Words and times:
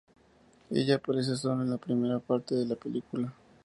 Ella 0.71 0.95
aparece 0.95 1.37
solo 1.37 1.61
en 1.61 1.69
la 1.69 1.77
primera 1.77 2.17
parte 2.17 2.55
de 2.55 2.65
la 2.65 2.75
película. 2.75 3.31